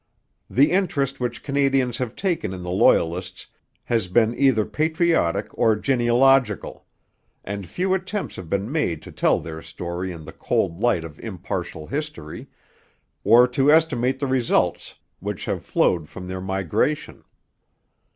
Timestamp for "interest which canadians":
0.71-1.99